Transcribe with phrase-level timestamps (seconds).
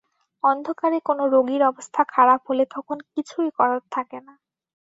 [0.43, 4.33] অন্ধকারে কোনো রোগীর অবস্থা খারাপ হলে তখন কিছুই করার থাকে না।